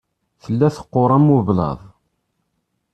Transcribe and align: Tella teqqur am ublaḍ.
Tella 0.43 0.67
teqqur 0.75 1.09
am 1.17 1.27
ublaḍ. 1.37 1.79